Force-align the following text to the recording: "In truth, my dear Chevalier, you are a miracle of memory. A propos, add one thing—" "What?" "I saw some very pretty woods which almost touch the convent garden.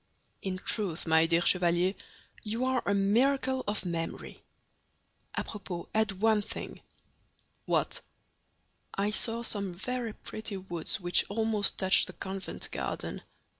"In 0.41 0.57
truth, 0.57 1.05
my 1.05 1.27
dear 1.27 1.41
Chevalier, 1.43 1.93
you 2.41 2.65
are 2.65 2.81
a 2.87 2.93
miracle 2.95 3.63
of 3.67 3.85
memory. 3.85 4.41
A 5.35 5.43
propos, 5.43 5.89
add 5.93 6.13
one 6.19 6.41
thing—" 6.41 6.81
"What?" 7.67 8.01
"I 8.95 9.11
saw 9.11 9.43
some 9.43 9.75
very 9.75 10.13
pretty 10.13 10.57
woods 10.57 10.99
which 10.99 11.23
almost 11.29 11.77
touch 11.77 12.07
the 12.07 12.13
convent 12.13 12.71
garden. 12.71 13.21